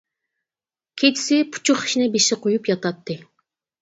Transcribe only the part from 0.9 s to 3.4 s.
كېچىسى پۇچۇق خىشنى بېشىغا قويۇپ ياتاتتى.